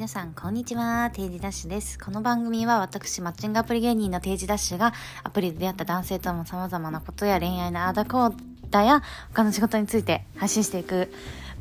[0.00, 1.10] 皆さん、こんにちは。
[1.12, 1.98] 定時ダッシュです。
[1.98, 8.34] この番組は私、マッチングアプリ芸人の定時ダッシュが、アプリで出会った男性とも様々なことや恋愛のあだこう
[8.70, 11.12] だや、他の仕事について発信していく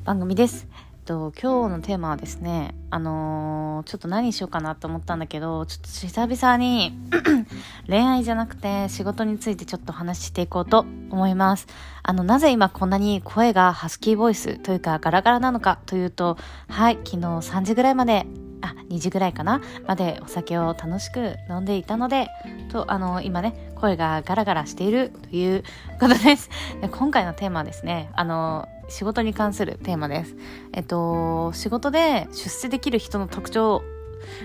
[0.05, 0.67] 番組です。
[1.09, 6.93] と、今日のテーマはですね、あのー、ちょっと何しようかなと思ったんだけど、ちょっと久々に
[7.89, 11.65] 恋愛じゃなくて仕事についてちょっと話していこうと思います。
[12.03, 18.27] あの、なぜ今こんなに声がハスキーボイスというかガラガラなのかというと、はい、昨日3時ぐらいまで
[18.61, 22.27] あ、2時ぐらいかなまでお酒を楽しく飲んでいたので、
[22.71, 25.63] と、あの、今ね、声がガラガラしているという
[25.99, 26.51] ことです。
[26.81, 30.35] で今回のテーマはですね、あの、仕事に関するテーマです。
[30.73, 33.83] えっと、仕事で出世できる人の特徴、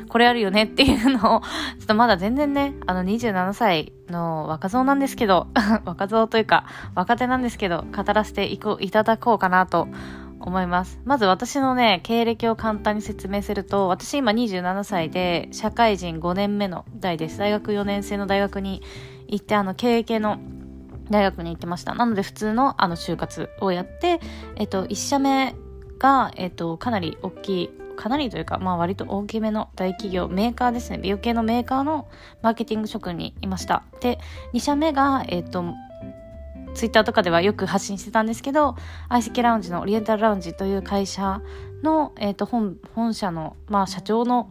[0.09, 1.41] これあるよねっていうのを、
[1.79, 5.49] ちょっとまだ全然ね、あの27歳の若造なんですけど、
[5.85, 9.89] 若造というか若手なんですけど、語らせていこ、いただこうかなと
[10.41, 11.01] 思います。
[11.05, 17.39] まず私のね、経歴を簡単に説明すると、私今27歳で、社会人5年目の代です。
[17.39, 18.83] 大学4年生の大学に
[19.27, 20.39] 行って、あの、経営系の
[21.11, 21.95] 大学に行ってました。
[21.95, 24.21] なので普通のあの就活をやって、
[24.57, 25.55] えっと、1社目
[25.99, 30.99] が、えっと、かなり大きい、かなりというか、まあ割と大きめの大企業、メーカーですね。
[30.99, 32.09] 美容系のメーカーの
[32.43, 33.85] マーケティング職にいました。
[34.01, 34.19] で、
[34.53, 35.65] 2社目が、えっと、
[36.75, 38.77] ツイッターとかではよく発信してたんですけど、
[39.09, 41.41] 相席ラウンジのオリエンタルラウンジという会社
[41.83, 44.51] の、えっ、と、本、本社の、まあ、社長の、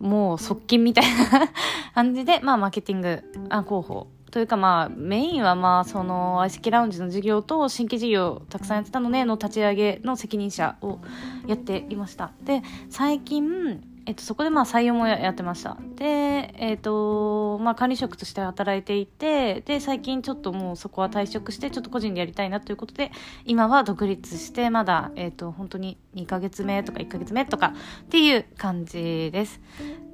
[0.00, 1.48] もう側近みたいな
[1.94, 10.98] 感じで、まあ、マーケティング、広報というかまあメインはまあその相席ラウンジの事業と新規事業たくさんやってたのでの立ち上げの責任者を
[11.46, 15.76] やっていましたで最近えっと、そこでまあ採用もやってました。
[15.94, 23.12] で、えっと、まあ管理職として働いていて、で、最近ちょっともうそこは退職して、ちょっと個人でやりたいなということで、
[23.44, 29.60] 今は独立して、まだ、えっと、本当に2ヶ月目とか1ヶ月目とかっていう感じです。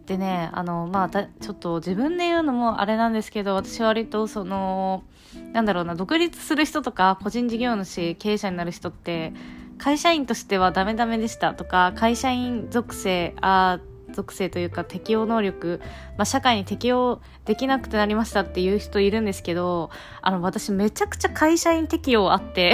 [0.09, 5.05] でね、あの、まあ、ちょっと自分で言うのもあれなんですけど、私割とその、
[5.53, 9.35] なんだろうな、独立する人とか、個人事業主、経営者になる人って、
[9.77, 13.81] 会社員としてはダメダメでしたとか、会社員属性、あ
[14.11, 15.83] 属性というか適応能力、
[16.17, 19.91] まあ、社会に適応できなくてなりましたっていう人いるんですけど、
[20.23, 22.73] あの、私めちゃくちゃ会社員適応あって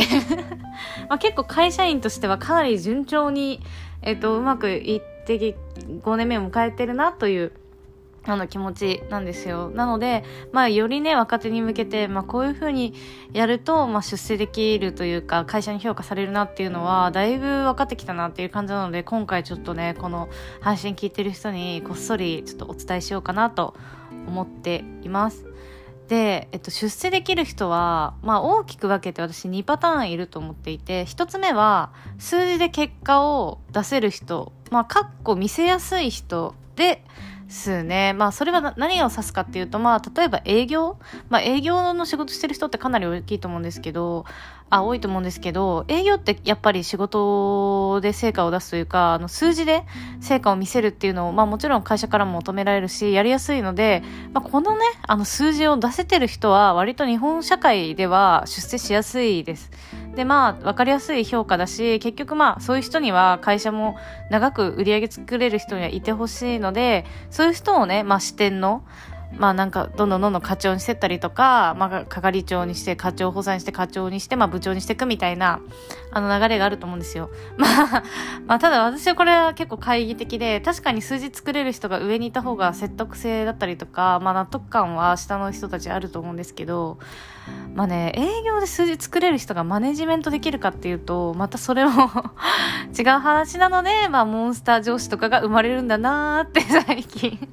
[1.11, 3.61] まあ結構会社員としてはかなり順調に、
[4.03, 7.53] えっ、と、うまくいって5年目を迎えてるなという
[8.27, 9.71] あの気持ちなんですよ。
[9.71, 12.95] なので、まあ、よりね、若手に向けて、まあ、こういう風に
[13.33, 20.29] やると、まあ、出世できるというか、会社に評価されるなっていうのは、だいぶ分かってきたなっていう感じなので、今回ちょっとね、この
[20.61, 23.75] 配信聞いてる人に、こっそりちょっとお伝えしようかなと
[24.27, 25.45] 思っています。
[26.09, 37.05] で、えっと、出世できる人は、まあ、大きく分けて私2パターンいると思っていて、1つ目は、数字で結果を出せる人、まあ、かっこ見せやすい人で、
[37.47, 38.13] すね。
[38.15, 40.99] まあ、それは何を指すかっていうと、まあ、例えば営業？
[41.29, 44.25] まあ、営業の仕事してる人ってかなり大きいと思うんですけど、
[44.71, 49.85] あ、多いと思うんですけど、営業ってやっぱり仕事で成果を出すというか、あの、数字で
[50.21, 54.03] 成果を見せるっていうのを、まあ、もちろん会社からも求められるし、やりやすいので、
[54.33, 59.71] まあ、このね、あの、数字を出せてる人は、割と日本社会では出世しやすいです。
[60.15, 63.97] で、まあ、分かりやすい評価だし、結局まあ、そういう人には会社も
[64.31, 68.85] 長く売り上げ作れる人にはいてほしいので、そういう人をね、まあ、視点の、
[69.39, 75.61] まあなんか、どんどんどんどん課長にしてったりとか、まあ係長にして、課長補佐にして、課長にして、まあ部長にしていくみたいな、
[76.13, 77.31] あの流れがあると思うんですよ。
[77.59, 78.03] まあ、
[78.47, 86.99] まあただ私はこれは結構懐疑的で、確かに数字作れる人が上にいた方が説得性だったりとか、まあ納得感は下の人たちあると思うんですけど、
[87.75, 92.11] まあね、営業で数字作れる人がマネジメントできるかっていうと、またそれも
[92.97, 97.49] 違う話なので、まあモンスター上司とかが生まれるんだなーって最近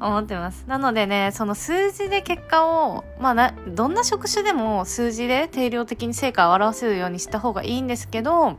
[0.00, 0.64] 思ってます。
[0.66, 8.58] なのでね、その数字で結果を、まあな、どんな職種でも数字で定量的に成果を表せるようにした方がいいんですけど、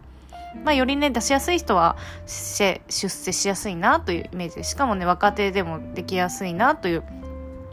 [0.63, 1.95] まあ、よりね、出しやすい人は
[2.27, 7.03] 出世しやすいなというイメージで、しかもね、若手でもできやすいなという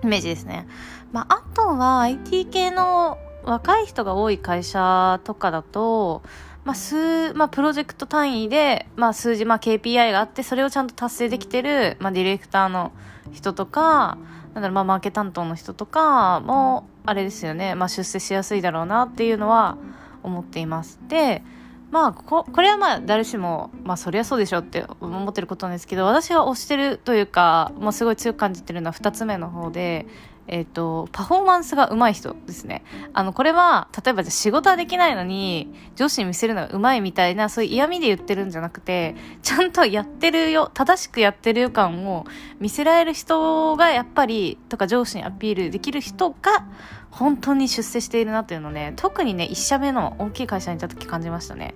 [0.02, 0.66] イメージですね。
[1.12, 6.22] まあ、あとは IT 系の若い人が多い会社とかだと、
[6.64, 12.92] まあ、数、まあ、プロジェクト単位で、まあ、数字、まあ、KPI があって、それをちゃんと達成できてる、まあ、ディレクターの
[13.32, 14.18] 人とか、
[14.54, 19.78] なんだろう、まあ、マーケ担当の人とかも、あれですよね、まあ、出世しやすいだろうなっていうのは
[20.22, 20.98] 思っています。
[21.08, 21.42] で、
[21.90, 30.06] まあ、こ、これはまあ、誰しも、まあ、そりゃそうでしょって思ってることなんですけど、私が推してるというか、もうすごい強く感じてるのは二つ目の方で、
[30.48, 32.82] えっ、と、パフォーマンスが上手い人ですね。
[33.12, 42.24] あの、これは、例えばじゃ仕事はできないのに、上司に見せるのが上手いみたいな、そういう嫌味で言ってるんじゃなくて、ちゃんとやってるよ、正しくやってる予感を
[42.58, 46.66] 見せられる人が、やっぱり、とか上司にアピールできる人が、
[47.10, 51.74] 本当に出世しているなっていうのね、特にね、一社目の大きい会社にいた時感じましたね。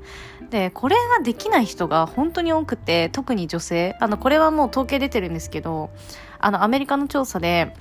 [0.51, 5.91] で、これができない人が本当に多くて、特に女性、あの、これはもう統計出てるんですけど、
[6.39, 7.75] あの、アメリカの調査で、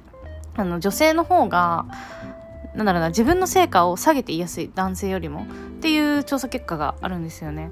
[0.56, 1.86] あの女性の方が
[2.75, 5.45] なんだろうな自分の成果を下げて言いやすい男性よりもっ
[5.81, 7.71] ていう調査結果があるんですよね。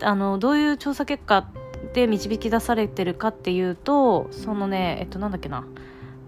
[0.00, 1.48] あのどういう調査結果
[1.92, 5.64] で導き出されてるかっていうとそのねえっとなんだっけな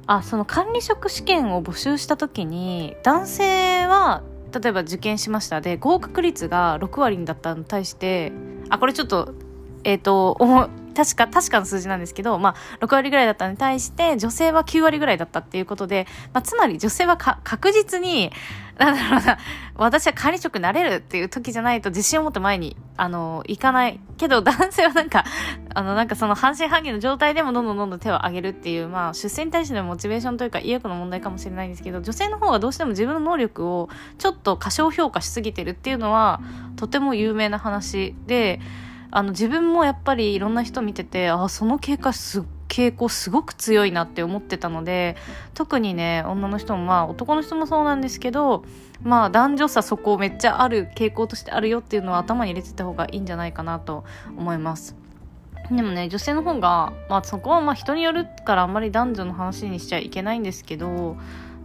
[0.07, 4.23] あその管理職試験を募集した時に男性は
[4.53, 8.33] 例えば受験しましたで合格率が6割だったのに対して
[8.69, 9.35] あこれちょっと
[9.85, 10.37] えっ、ー、と
[10.95, 18.31] 確か、確かの数字なんですけど、まあ、6割ぐらいだったのに対して、女性は9割ぐらいだったっていうことで、まあ、つまり女性は確実に、
[18.79, 19.39] なんだろうな、
[19.77, 24.01] 私は管理職になれるっていう時じゃないと自信を持って前に、あの、行かない。
[24.17, 25.25] けど男性はなんか、
[25.75, 36.41] あの、なんかその半信半疑の状態でもどんどんどんどん手を挙げるっていう、まあ、出世に対してのモチベーションというか意欲の問題かもしれないんですけど、女性の方がどうしても自分の能力をちょっと過小評価しすぎてるっていうのは、
[36.77, 38.61] とても有名な話で、
[39.11, 45.17] あの自分もやっぱりいろんな人見ててあその傾向す傾向すごく強いなって思ってたので
[45.55, 48.65] 特にね女の人もまあ男の人もそうなんですけど
[49.03, 54.05] まあ男女差そこめっちゃある傾向としてあるよっていうのは頭に入れてた方がいいんじゃないかなと
[54.37, 54.95] 思います。
[55.71, 61.17] でもね女性の方が、まあ、そこはまあ人によるからあんまり男女の話にしちゃいけないんですけど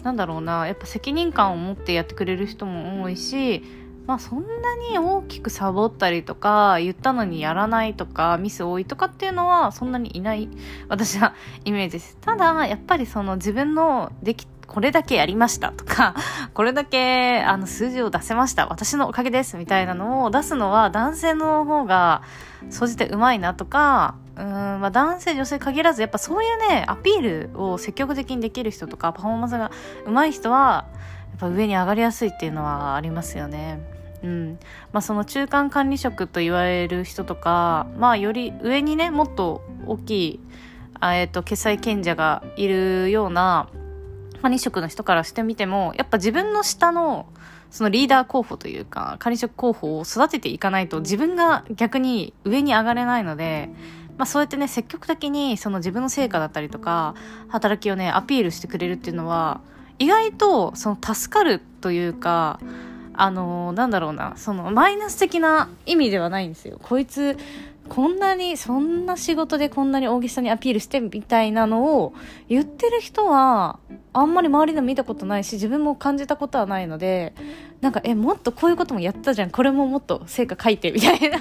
[0.04, 3.64] なんだろうなやっぱ責任感を持ってやってくれる人も多いし
[4.08, 10.50] まあそんなに大きくサボったりとか、言ったのにやらないとか、ミス多いとかっていうのはそんなにいない、
[10.90, 11.34] 私は
[11.66, 12.18] イメージです。
[12.22, 16.16] ただ、やっぱりその自分のでき、これだけやりましたとか、
[16.54, 22.22] これだけあの数字を出せました、私のおかげですみたいなのを出すのは男性の方が、
[22.70, 29.72] 総じてうまいなとか、うん、まあ男性、女性限らず、やっぱそういうね、アピールを積極的にできる人とか、パフォーマンスが
[30.06, 30.86] 上手い人は、
[31.32, 33.95] やっぱ上に上がりやすいっていうのはありますよね。
[34.26, 34.60] うん。
[34.92, 40.40] まあ、その中間管理職と言われる人とか、まあ、より上にねもっと大きい
[41.00, 43.70] あ、えーと、決済権者がいるような
[44.42, 47.28] 管理職の人からしてみてもやっぱ自分の下の
[47.72, 53.70] そのリーダー候補というか管理職候補を育てていかないと自分が逆に上に上がれないので、
[54.18, 57.16] まあ、そうやってね積極的にその自分の成果だったりとか
[57.50, 59.62] 働きをねアピールしてくれるっていうのは
[60.00, 62.60] 意外とその助かるというか
[63.18, 66.80] あのなんだろうなそのマイナス的な意味ではないんですよ。
[66.82, 67.38] こいつ
[67.88, 72.14] こんなにそんな仕事でこんなに大げさにアピールしてみたいなのを
[72.50, 73.78] 言ってる人は
[74.12, 77.36] あんまり周りでも見たことないし自分も感じたことはないので
[77.82, 79.52] なんかえもっとこういうこともやったじゃん。
[79.52, 81.40] これももっと成果書いてみたいな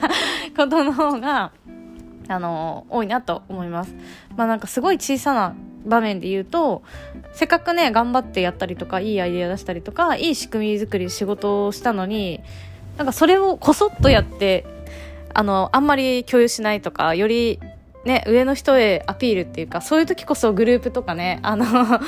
[0.54, 1.52] ことの方が
[2.28, 3.94] あの多いなと思います。
[4.36, 5.54] まあなんかすごい小さな
[5.84, 6.82] 場面で言うと
[7.32, 12.40] せっかくね頑張ってやったりとかいいアイデア出したりとかいい仕組み作り仕事をしたのに
[12.96, 14.64] なんかそれをこそっとやって
[15.34, 17.60] あのあんまり共有しないとかより
[18.04, 21.66] ね上の人へアピールっていうかそういう時こそグループとかねあの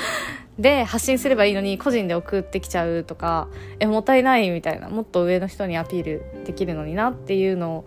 [0.57, 3.47] で発信すればいいのに個人で送ってきちゃうとか
[3.79, 7.85] えもったいないみたいなもっと上の人にアピールできるのになっていうのを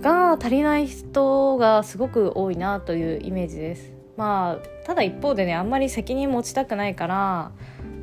[0.00, 3.92] が足りない人がすごく多いなというイメージです。
[4.16, 7.52] まあただ一方でねあんまり責任持ちたくないから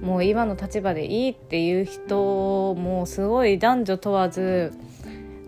[0.02, 4.74] もう今の立場でいいっていう人もすごい男女問わず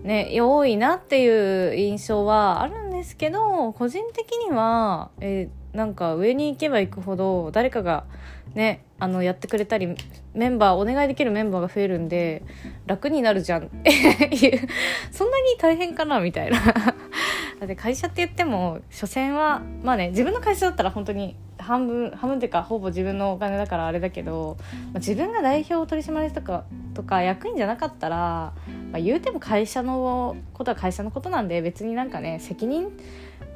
[0.02, 8.06] ね多いなっていう印象はあるんですけど個人的にはえなんか上に行けば行くほど誰かが
[8.54, 9.94] ねあのやってくれたり
[10.34, 12.44] メンバーお願いできるメンバーが増えるんで
[12.86, 13.66] 楽になるじゃん。
[13.66, 14.68] っていう
[15.12, 16.60] そんなに大変かなみたいな。
[17.60, 24.66] だって会社って言っても所詮はまあね自分の会社だったら本当に半分半分っていうかほぼ自分のお金だからあれだけど、ま
[24.96, 28.54] あ、自分が代表取締役とかとか役員じゃなかったら、ま
[28.98, 32.92] あ、言うても会社のことは会社のことなんで別になんかね責任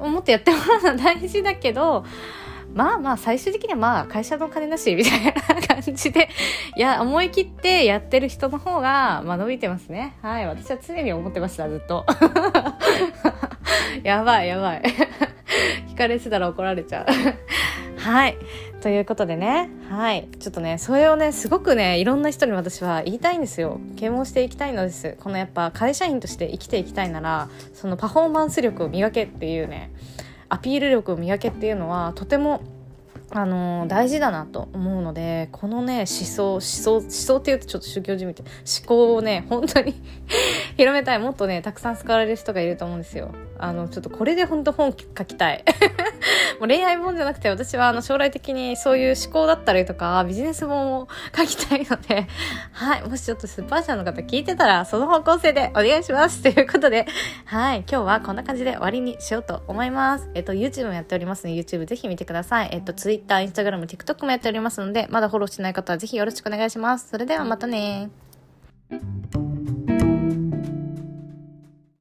[0.00, 2.04] 思ってやってもらうのは大事だけど
[2.74, 5.32] まあまあ最終的にはまあ会社の金なしみたいな
[5.66, 6.28] 感じで
[6.76, 10.16] いや思い切ってやってる人の方がまあ伸びてますね。
[10.22, 10.46] はい。
[10.46, 12.06] 私は常に思ってましたずっと。
[14.04, 14.82] やばいやばい。
[15.90, 17.06] 聞かれてたら怒られちゃう。
[18.00, 18.38] はい。
[18.80, 19.68] ということでね。
[19.90, 20.26] はい。
[20.38, 23.78] ちょっとねそれをねすごくねいろんな人に私は言いたいんですよ。
[23.96, 25.16] 啓蒙していきたいのです。
[25.20, 29.92] このやっぱ会社員として生きていきたいならそのパフォーマンス力を磨けっていうね
[30.48, 32.62] アピール力を磨けっていうのはとても
[33.32, 39.94] あの大事だなと思うのでこのね思想思想思想っていうとちょっと宗教じみて思考をね本当に
[40.78, 41.18] 広めたい。
[41.18, 43.30] もっとねたくさん使われる人がいると思うんですよ。
[43.62, 45.64] あのちょっとこれで本当本書きたい。
[46.58, 52.26] もう恋愛本じゃなくて私はあの将来的にそういう思考だったりとかビジネス本を書きたいので。
[52.72, 53.08] はい。
[53.08, 56.42] もしちょっとスーパー社の方聞いてたらその方向性でお願いします。
[56.44, 57.06] ということで。
[57.46, 57.78] はい。
[57.78, 60.28] 今日はこんな感じで終わりにしようと思います。
[60.34, 62.70] えっと YouTube もやっておりますので YouTube ぜひ見てください。
[62.72, 67.08] えっと Twitter、Instagram、TikTok もやっておりますので、まだフォローしてない方はぜひよろしくお願いします。
[67.10, 68.10] それではまたね